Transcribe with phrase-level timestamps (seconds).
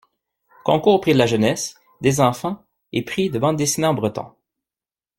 [0.63, 4.33] Concours Prix de la Jeunesse, des enfants, et prix de bandes-dessinées en breton.